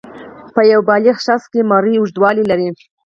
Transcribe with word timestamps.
په 0.53 0.61
یو 0.71 0.81
بالغ 0.89 1.15
شخص 1.25 1.45
کې 1.51 1.67
مرۍ 1.71 1.95
اوږدوالی 1.97 2.43
لري. 2.51 2.69